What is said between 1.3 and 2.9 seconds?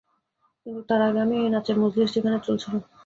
এই নাচের মজলিশ যেখানে চলছিল।